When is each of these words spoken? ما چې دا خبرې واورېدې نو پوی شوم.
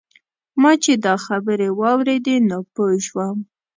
ما 0.61 0.71
چې 0.83 0.93
دا 1.05 1.15
خبرې 1.25 1.69
واورېدې 1.79 2.35
نو 2.49 2.59
پوی 2.73 2.97
شوم. 3.07 3.37